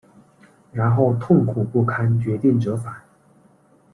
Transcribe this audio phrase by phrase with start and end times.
[0.73, 3.03] 然后痛苦不堪决定折返